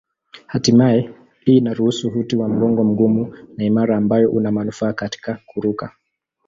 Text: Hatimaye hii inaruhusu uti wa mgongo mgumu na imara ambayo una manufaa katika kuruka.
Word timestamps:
Hatimaye 0.47 1.09
hii 1.39 1.57
inaruhusu 1.57 2.09
uti 2.09 2.35
wa 2.35 2.49
mgongo 2.49 2.83
mgumu 2.83 3.35
na 3.57 3.63
imara 3.63 3.97
ambayo 3.97 4.31
una 4.31 4.51
manufaa 4.51 4.93
katika 4.93 5.39
kuruka. 5.45 5.95